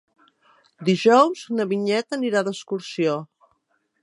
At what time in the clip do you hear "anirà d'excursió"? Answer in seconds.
2.19-3.15